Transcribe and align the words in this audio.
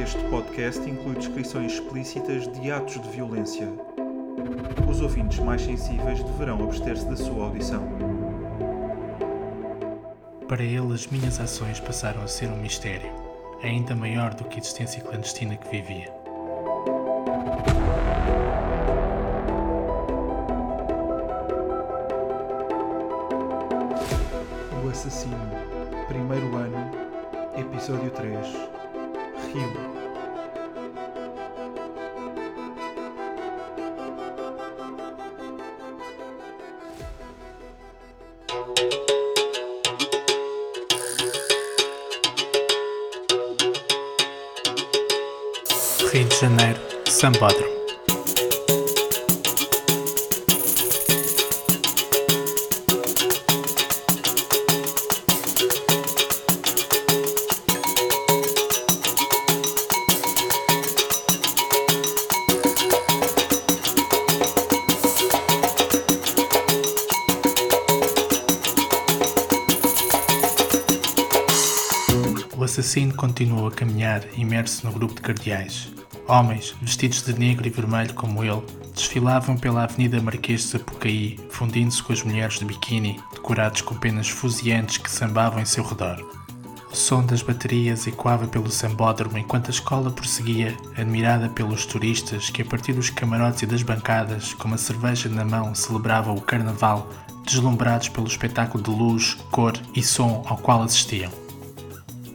Este 0.00 0.24
podcast 0.30 0.88
inclui 0.88 1.16
descrições 1.16 1.74
explícitas 1.74 2.50
de 2.50 2.70
atos 2.70 2.98
de 2.98 3.10
violência. 3.10 3.68
Os 4.88 5.02
ouvintes 5.02 5.38
mais 5.38 5.60
sensíveis 5.60 6.22
deverão 6.22 6.64
abster-se 6.64 7.04
da 7.04 7.14
sua 7.14 7.44
audição. 7.44 7.86
Para 10.48 10.62
ele, 10.62 10.94
as 10.94 11.06
minhas 11.08 11.38
ações 11.38 11.78
passaram 11.78 12.22
a 12.22 12.26
ser 12.26 12.46
um 12.46 12.56
mistério, 12.56 13.12
ainda 13.62 13.94
maior 13.94 14.32
do 14.32 14.44
que 14.44 14.56
a 14.56 14.60
existência 14.60 15.02
clandestina 15.02 15.56
que 15.56 15.68
vivia. 15.68 16.10
O 24.82 24.88
Assassino, 24.88 25.36
primeiro 26.08 26.56
ano, 26.56 26.90
episódio 27.58 28.10
3 28.10 28.81
Rio. 29.50 29.92
Rio 46.12 46.28
de 46.28 46.34
Janeiro, 46.36 46.80
Sambódromo. 47.06 47.71
Assassino 72.72 73.14
continuou 73.14 73.66
a 73.66 73.70
caminhar 73.70 74.22
imerso 74.34 74.86
no 74.86 74.92
grupo 74.92 75.14
de 75.14 75.20
cardeais. 75.20 75.92
Homens, 76.26 76.74
vestidos 76.80 77.22
de 77.22 77.38
negro 77.38 77.66
e 77.66 77.70
vermelho 77.70 78.14
como 78.14 78.42
ele, 78.42 78.62
desfilavam 78.94 79.58
pela 79.58 79.84
Avenida 79.84 80.22
Marquês 80.22 80.62
de 80.62 80.68
Sapucaí, 80.68 81.38
fundindo-se 81.50 82.02
com 82.02 82.14
as 82.14 82.22
mulheres 82.22 82.58
de 82.58 82.64
biquíni, 82.64 83.20
decorados 83.32 83.82
com 83.82 83.94
penas 83.94 84.30
fuziantes 84.30 84.96
que 84.96 85.10
sambavam 85.10 85.60
em 85.60 85.66
seu 85.66 85.84
redor. 85.84 86.16
O 86.90 86.96
som 86.96 87.24
das 87.24 87.42
baterias 87.42 88.06
ecoava 88.06 88.46
pelo 88.46 88.70
sambódromo 88.70 89.36
enquanto 89.36 89.68
a 89.68 89.70
escola 89.70 90.10
prosseguia, 90.10 90.74
admirada 90.96 91.50
pelos 91.50 91.84
turistas 91.84 92.48
que, 92.48 92.62
a 92.62 92.64
partir 92.64 92.94
dos 92.94 93.10
camarotes 93.10 93.62
e 93.62 93.66
das 93.66 93.82
bancadas, 93.82 94.54
com 94.54 94.68
uma 94.68 94.78
cerveja 94.78 95.28
na 95.28 95.44
mão, 95.44 95.74
celebravam 95.74 96.34
o 96.34 96.40
carnaval, 96.40 97.10
deslumbrados 97.44 98.08
pelo 98.08 98.26
espetáculo 98.26 98.82
de 98.82 98.90
luz, 98.90 99.36
cor 99.50 99.74
e 99.94 100.02
som 100.02 100.42
ao 100.46 100.56
qual 100.56 100.82
assistiam. 100.82 101.41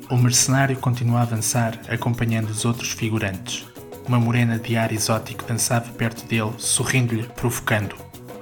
O 0.10 0.16
mercenário 0.16 0.78
continuou 0.78 1.18
a 1.18 1.24
avançar, 1.24 1.82
acompanhando 1.90 2.50
os 2.50 2.64
outros 2.64 2.92
figurantes. 2.92 3.66
Uma 4.08 4.18
morena 4.18 4.58
de 4.58 4.78
ar 4.78 4.94
exótico 4.94 5.44
dançava 5.44 5.92
perto 5.92 6.26
dele, 6.26 6.54
sorrindo-lhe, 6.58 7.24
provocando. 7.36 7.94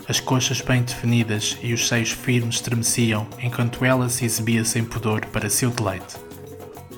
As 0.07 0.19
coxas 0.19 0.61
bem 0.61 0.83
definidas 0.83 1.57
e 1.63 1.73
os 1.73 1.87
seios 1.87 2.11
firmes 2.11 2.57
estremeciam 2.57 3.25
enquanto 3.41 3.83
ela 3.83 4.07
se 4.09 4.25
exibia 4.25 4.63
sem 4.63 4.85
pudor 4.85 5.25
para 5.25 5.49
seu 5.49 5.71
deleite. 5.71 6.17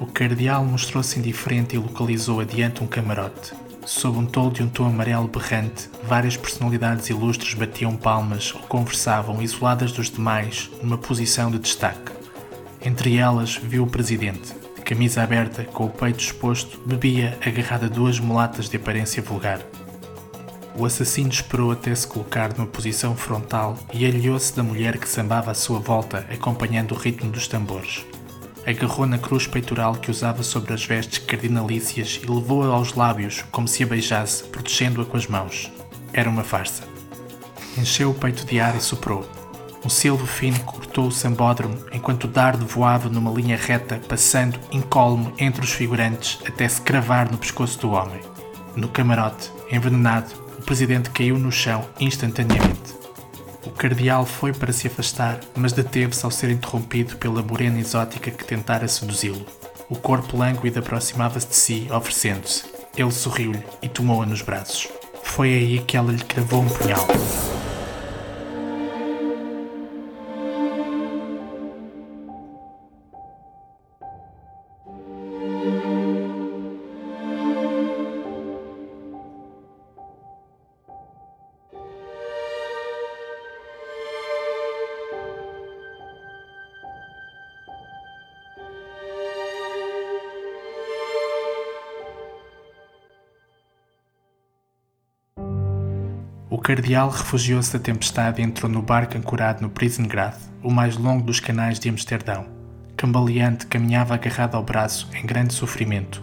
O 0.01 0.05
cardeal 0.05 0.65
mostrou-se 0.65 1.17
indiferente 1.17 1.77
e 1.77 1.79
localizou 1.79 2.41
adiante 2.41 2.83
um 2.83 2.87
camarote. 2.87 3.53
Sob 3.85 4.17
um 4.17 4.25
tolo 4.25 4.51
de 4.51 4.63
um 4.63 4.67
tom 4.67 4.87
amarelo 4.87 5.29
berrante, 5.29 5.89
várias 6.03 6.35
personalidades 6.35 7.09
ilustres 7.09 7.53
batiam 7.53 7.95
palmas 7.95 8.53
ou 8.53 8.59
conversavam 8.63 9.41
isoladas 9.41 9.93
dos 9.93 10.09
demais, 10.09 10.69
numa 10.83 10.97
posição 10.97 11.49
de 11.49 11.57
destaque. 11.57 12.11
Entre 12.81 13.17
elas 13.17 13.55
viu 13.55 13.83
o 13.83 13.87
presidente, 13.89 14.53
de 14.53 14.66
camisa 14.87 15.21
aberta, 15.21 15.65
com 15.65 15.83
o 15.83 15.89
peito 15.89 16.21
exposto, 16.21 16.79
bebia 16.85 17.37
agarrado 17.45 17.87
a 17.87 17.89
duas 17.89 18.21
mulatas 18.21 18.69
de 18.69 18.77
aparência 18.77 19.21
vulgar. 19.21 19.59
O 20.77 20.85
assassino 20.85 21.27
esperou 21.27 21.73
até 21.73 21.93
se 21.93 22.07
colocar 22.07 22.53
numa 22.53 22.65
posição 22.65 23.13
frontal 23.13 23.77
e 23.93 24.05
aliou-se 24.05 24.55
da 24.55 24.63
mulher 24.63 24.97
que 24.97 25.09
sambava 25.09 25.51
à 25.51 25.53
sua 25.53 25.77
volta, 25.77 26.25
acompanhando 26.31 26.93
o 26.93 26.97
ritmo 26.97 27.29
dos 27.29 27.49
tambores. 27.49 28.05
Agarrou 28.65 29.05
na 29.05 29.17
cruz 29.17 29.45
peitoral 29.45 29.95
que 29.95 30.09
usava 30.09 30.41
sobre 30.41 30.73
as 30.73 30.85
vestes 30.85 31.19
cardinalícias 31.19 32.21
e 32.23 32.25
levou-a 32.25 32.67
aos 32.67 32.93
lábios, 32.93 33.43
como 33.51 33.67
se 33.67 33.83
a 33.83 33.85
beijasse, 33.85 34.45
protegendo-a 34.45 35.03
com 35.03 35.17
as 35.17 35.27
mãos. 35.27 35.69
Era 36.13 36.29
uma 36.29 36.45
farsa. 36.45 36.83
Encheu 37.77 38.11
o 38.11 38.15
peito 38.15 38.45
de 38.45 38.57
ar 38.61 38.73
e 38.77 38.79
soprou. 38.79 39.36
Um 39.87 39.89
silvo 39.89 40.27
fino 40.27 40.59
cortou 40.65 41.07
o 41.07 41.11
sambódromo 41.13 41.77
enquanto 41.93 42.25
o 42.25 42.27
dardo 42.27 42.65
voava 42.65 43.07
numa 43.07 43.31
linha 43.31 43.55
reta, 43.55 44.01
passando 44.05 44.59
incólume 44.69 45.33
entre 45.39 45.63
os 45.63 45.71
figurantes 45.71 46.39
até 46.45 46.67
se 46.67 46.81
cravar 46.81 47.31
no 47.31 47.37
pescoço 47.37 47.79
do 47.79 47.91
homem. 47.91 48.19
No 48.75 48.89
camarote, 48.89 49.49
envenenado, 49.71 50.27
o 50.59 50.61
presidente 50.61 51.09
caiu 51.11 51.39
no 51.39 51.53
chão 51.53 51.87
instantaneamente. 52.01 52.93
O 53.65 53.69
cardeal 53.69 54.25
foi 54.25 54.51
para 54.51 54.73
se 54.73 54.87
afastar, 54.87 55.39
mas 55.55 55.71
deteve-se 55.71 56.25
ao 56.25 56.31
ser 56.31 56.49
interrompido 56.49 57.15
pela 57.15 57.41
morena 57.41 57.79
exótica 57.79 58.29
que 58.29 58.43
tentara 58.43 58.89
seduzi-lo. 58.89 59.45
O 59.89 59.95
corpo 59.95 60.35
lânguido 60.35 60.79
aproximava-se 60.79 61.47
de 61.47 61.55
si, 61.55 61.87
oferecendo-se. 61.89 62.65
Ele 62.97 63.11
sorriu-lhe 63.11 63.63
e 63.81 63.87
tomou-a 63.87 64.25
nos 64.25 64.41
braços. 64.41 64.89
Foi 65.23 65.47
aí 65.47 65.79
que 65.79 65.95
ela 65.95 66.11
lhe 66.11 66.25
cravou 66.25 66.61
um 66.61 66.67
punhal. 66.67 67.07
Cardeal 96.67 97.09
refugiou-se 97.09 97.71
da 97.71 97.79
tempestade 97.79 98.41
e 98.41 98.43
entrou 98.43 98.69
no 98.69 98.81
barco 98.81 99.17
ancorado 99.17 99.61
no 99.61 99.69
Prisengrad, 99.69 100.35
o 100.61 100.69
mais 100.69 100.97
longo 100.97 101.23
dos 101.23 101.39
canais 101.39 101.79
de 101.79 101.87
Amsterdão. 101.87 102.45
Cambaleante, 102.97 103.65
caminhava 103.67 104.15
agarrado 104.15 104.55
ao 104.55 104.63
braço, 104.63 105.09
em 105.13 105.25
grande 105.25 105.53
sofrimento. 105.53 106.21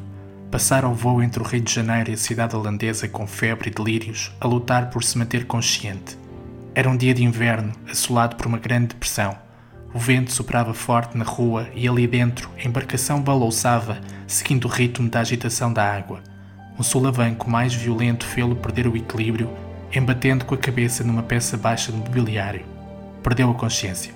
Passara 0.50 0.87
o 0.87 0.93
voo 0.93 1.22
entre 1.22 1.43
o 1.43 1.47
Rio 1.47 1.62
de 1.62 1.72
Janeiro 1.72 2.10
e 2.10 2.12
a 2.12 2.19
cidade 2.19 2.55
holandesa 2.55 3.09
com 3.09 3.27
febre 3.27 3.71
e 3.71 3.72
delírios, 3.72 4.37
a 4.38 4.47
lutar 4.47 4.91
por 4.91 5.03
se 5.03 5.16
manter 5.16 5.47
consciente. 5.47 6.19
Era 6.75 6.91
um 6.91 6.97
dia 6.99 7.15
de 7.15 7.25
inverno, 7.25 7.72
assolado 7.91 8.37
por 8.37 8.44
uma 8.44 8.59
grande 8.59 8.88
depressão. 8.88 9.34
O 9.94 9.99
vento 9.99 10.31
soprava 10.31 10.75
forte 10.75 11.16
na 11.16 11.25
rua 11.25 11.66
e 11.75 11.88
ali 11.88 12.06
dentro 12.06 12.50
a 12.62 12.69
embarcação 12.69 13.22
balouçava, 13.22 13.99
seguindo 14.26 14.66
o 14.66 14.71
ritmo 14.71 15.09
da 15.09 15.21
agitação 15.21 15.72
da 15.72 15.91
água. 15.91 16.21
Um 16.78 16.82
solavanco 16.82 17.49
mais 17.49 17.72
violento 17.72 18.26
fê-lo 18.26 18.56
perder 18.56 18.87
o 18.87 18.94
equilíbrio 18.94 19.49
embatendo 19.99 20.44
com 20.44 20.55
a 20.55 20.59
cabeça 20.59 21.05
numa 21.05 21.22
peça 21.22 21.56
baixa 21.56 21.93
de 21.93 21.99
mobiliário. 21.99 22.65
Perdeu 23.22 23.50
a 23.50 23.55
consciência. 23.55 24.12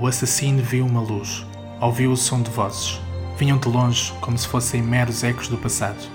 O 0.00 0.06
assassino 0.06 0.62
viu 0.62 0.84
uma 0.84 1.00
luz, 1.00 1.46
ouviu 1.80 2.12
o 2.12 2.16
som 2.16 2.42
de 2.42 2.50
vozes. 2.50 3.00
Vinham 3.38 3.58
de 3.58 3.68
longe, 3.68 4.12
como 4.20 4.36
se 4.36 4.48
fossem 4.48 4.82
meros 4.82 5.22
ecos 5.24 5.48
do 5.48 5.56
passado. 5.56 6.08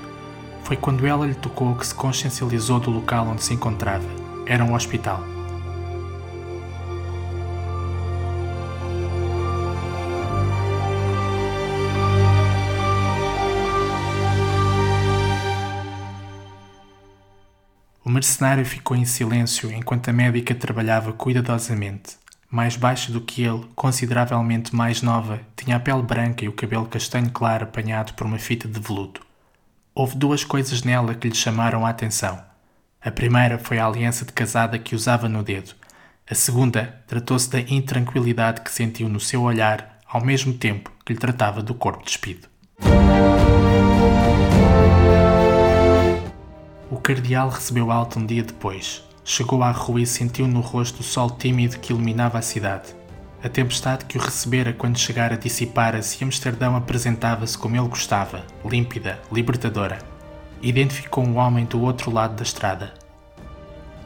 Foi 0.64 0.76
quando 0.76 1.08
ela 1.08 1.26
lhe 1.26 1.36
tocou 1.36 1.76
que 1.76 1.88
se 1.88 1.96
consciencializou 1.96 2.80
do 2.80 2.92
local 2.92 3.28
onde 3.28 3.44
se 3.44 3.54
encontrava. 3.54 4.08
Era 4.46 4.64
um 4.64 4.74
hospital. 4.74 5.37
O 18.08 18.10
mercenário 18.10 18.66
ficou 18.66 18.96
em 18.96 19.04
silêncio 19.04 19.70
enquanto 19.70 20.08
a 20.08 20.14
médica 20.14 20.56
trabalhava 20.56 21.12
cuidadosamente. 21.12 22.16
Mais 22.50 22.78
baixa 22.78 23.12
do 23.12 23.20
que 23.20 23.44
ele, 23.44 23.66
consideravelmente 23.76 24.74
mais 24.74 25.02
nova, 25.02 25.42
tinha 25.58 25.76
a 25.76 25.80
pele 25.82 26.04
branca 26.04 26.46
e 26.46 26.48
o 26.48 26.54
cabelo 26.54 26.86
castanho 26.86 27.30
claro 27.32 27.66
apanhado 27.66 28.14
por 28.14 28.26
uma 28.26 28.40
fita 28.40 28.66
de 28.66 28.80
veludo. 28.80 29.20
Houve 29.94 30.16
duas 30.16 30.46
coisas 30.46 30.84
nela 30.84 31.16
que 31.16 31.28
lhe 31.28 31.36
chamaram 31.36 31.86
a 31.86 31.90
atenção. 31.90 32.42
A 33.02 33.12
primeira 33.12 33.60
foi 33.60 33.78
a 33.78 33.86
aliança 33.86 34.24
de 34.24 34.32
casada 34.32 34.80
que 34.80 34.96
usava 34.96 35.28
no 35.28 35.44
dedo. 35.44 35.74
A 36.32 36.34
segunda 36.34 37.04
tratou-se 37.08 37.50
da 37.50 37.60
intranquilidade 37.60 38.62
que 38.62 38.72
sentiu 38.72 39.10
no 39.10 39.20
seu 39.20 39.42
olhar 39.42 40.00
ao 40.08 40.24
mesmo 40.24 40.54
tempo 40.54 40.94
que 41.06 41.12
lhe 41.12 41.20
tratava 41.20 41.62
do 41.62 41.76
corpo 41.76 42.06
despido. 42.06 42.48
O 46.98 47.00
cardeal 47.00 47.50
recebeu 47.50 47.92
alta 47.92 48.18
um 48.18 48.26
dia 48.26 48.42
depois. 48.42 49.04
Chegou 49.24 49.62
à 49.62 49.70
rua 49.70 50.02
e 50.02 50.06
sentiu 50.08 50.48
no 50.48 50.62
rosto 50.62 51.02
o 51.02 51.04
sol 51.04 51.30
tímido 51.30 51.78
que 51.78 51.94
iluminava 51.94 52.40
a 52.40 52.42
cidade. 52.42 52.96
A 53.44 53.48
tempestade 53.48 54.06
que 54.06 54.18
o 54.18 54.20
recebera 54.20 54.74
quando 54.74 54.98
chegara 54.98 55.38
dissipara-se 55.38 56.18
e 56.20 56.26
Amsterdão 56.26 56.76
apresentava-se 56.76 57.56
como 57.56 57.76
ele 57.76 57.88
gostava, 57.88 58.44
límpida, 58.66 59.22
libertadora. 59.32 60.00
Identificou 60.60 61.24
um 61.24 61.38
homem 61.38 61.66
do 61.66 61.80
outro 61.84 62.12
lado 62.12 62.36
da 62.36 62.42
estrada. 62.42 62.92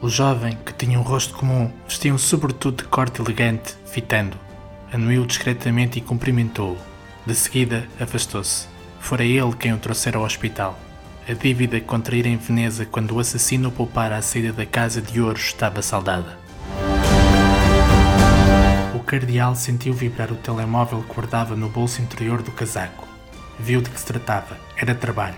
O 0.02 0.10
jovem, 0.10 0.58
que 0.62 0.74
tinha 0.74 1.00
um 1.00 1.02
rosto 1.02 1.34
comum, 1.34 1.72
vestia 1.88 2.12
um 2.12 2.18
sobretudo 2.18 2.82
de 2.82 2.90
corte 2.90 3.22
elegante, 3.22 3.74
fitando. 3.86 4.36
Anuiu 4.92 5.24
discretamente 5.24 5.98
e 5.98 6.02
cumprimentou-o. 6.02 6.76
De 7.26 7.34
seguida, 7.34 7.88
afastou-se. 7.98 8.66
Fora 9.00 9.24
ele 9.24 9.56
quem 9.58 9.72
o 9.72 9.78
trouxera 9.78 10.18
ao 10.18 10.24
hospital. 10.24 10.78
A 11.28 11.34
dívida 11.34 11.78
que 11.78 11.86
contraíra 11.86 12.28
em 12.28 12.36
Veneza 12.36 12.84
quando 12.84 13.14
o 13.14 13.20
assassino 13.20 13.70
poupara 13.70 14.16
à 14.16 14.22
saída 14.22 14.52
da 14.52 14.66
Casa 14.66 15.00
de 15.00 15.20
Ouro 15.20 15.38
estava 15.38 15.80
saldada. 15.80 16.36
O 18.92 18.98
cardeal 18.98 19.54
sentiu 19.54 19.94
vibrar 19.94 20.32
o 20.32 20.36
telemóvel 20.36 21.00
que 21.04 21.14
guardava 21.14 21.54
no 21.54 21.68
bolso 21.68 22.02
interior 22.02 22.42
do 22.42 22.50
casaco. 22.50 23.06
Viu 23.56 23.80
de 23.80 23.90
que 23.90 24.00
se 24.00 24.06
tratava. 24.06 24.56
Era 24.76 24.96
trabalho. 24.96 25.36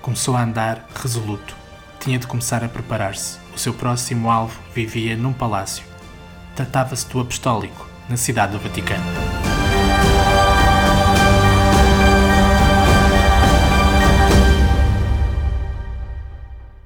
Começou 0.00 0.36
a 0.36 0.42
andar, 0.42 0.86
resoluto. 0.94 1.56
Tinha 1.98 2.18
de 2.18 2.28
começar 2.28 2.62
a 2.62 2.68
preparar-se. 2.68 3.38
O 3.52 3.58
seu 3.58 3.74
próximo 3.74 4.30
alvo 4.30 4.60
vivia 4.72 5.16
num 5.16 5.32
palácio. 5.32 5.84
Tratava-se 6.54 7.08
do 7.08 7.18
Apostólico, 7.18 7.88
na 8.08 8.16
cidade 8.16 8.52
do 8.52 8.60
Vaticano. 8.60 9.23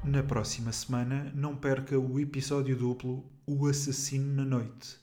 Na 0.09 0.23
próxima 0.23 0.73
semana, 0.73 1.31
não 1.35 1.55
perca 1.55 1.99
o 1.99 2.19
episódio 2.19 2.75
duplo 2.75 3.31
O 3.47 3.67
Assassino 3.67 4.37
na 4.37 4.43
Noite, 4.43 4.97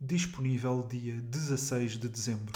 disponível 0.00 0.84
dia 0.90 1.14
16 1.14 1.92
de 1.92 2.08
dezembro. 2.08 2.52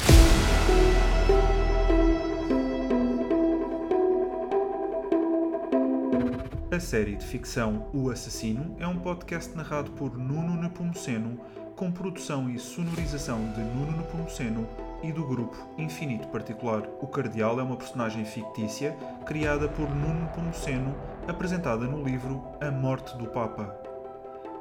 A 6.72 6.80
série 6.80 7.14
de 7.14 7.24
ficção 7.24 7.88
O 7.94 8.10
Assassino 8.10 8.74
é 8.80 8.86
um 8.88 8.98
podcast 8.98 9.56
narrado 9.56 9.92
por 9.92 10.18
Nuno 10.18 10.60
Nepomuceno, 10.60 11.40
com 11.76 11.92
produção 11.92 12.50
e 12.50 12.58
sonorização 12.58 13.38
de 13.52 13.60
Nuno 13.60 13.96
Nepomuceno 13.96 14.68
e 15.02 15.12
do 15.12 15.24
grupo 15.24 15.56
Infinito 15.78 16.28
Particular. 16.28 16.82
O 17.00 17.06
Cardeal 17.06 17.60
é 17.60 17.62
uma 17.62 17.76
personagem 17.76 18.24
fictícia 18.24 18.96
criada 19.24 19.68
por 19.68 19.88
Nuno 19.88 20.22
Nepomuceno, 20.22 20.94
apresentada 21.26 21.86
no 21.86 22.02
livro 22.02 22.42
A 22.60 22.70
Morte 22.70 23.16
do 23.16 23.26
Papa. 23.26 23.76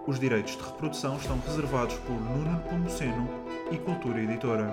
Os 0.08 0.20
direitos 0.20 0.56
de 0.56 0.64
reprodução 0.64 1.18
estão 1.18 1.40
reservados 1.40 1.96
por 2.00 2.14
Nuno 2.14 2.52
Nepomuceno 2.52 3.28
e 3.72 3.78
Cultura 3.78 4.22
Editora. 4.22 4.72